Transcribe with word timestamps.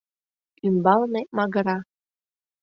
ӱмбалне 0.67 1.21
магыра. 1.37 1.77